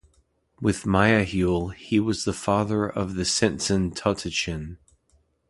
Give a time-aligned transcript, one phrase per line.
[0.59, 4.77] With Mayahuel, he was the father of the Centzon Totochtin.